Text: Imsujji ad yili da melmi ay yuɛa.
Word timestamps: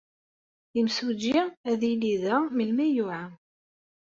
Imsujji 0.79 1.33
ad 1.71 1.81
yili 1.89 2.13
da 2.23 2.33
melmi 2.55 2.83
ay 2.85 2.93
yuɛa. 2.97 3.23